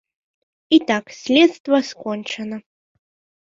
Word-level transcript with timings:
І 0.77 0.79
так, 0.93 1.13
следства 1.21 1.77
скончана. 1.93 2.57